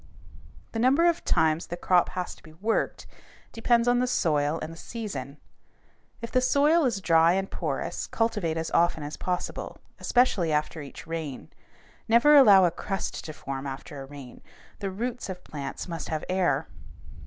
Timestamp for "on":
3.87-3.99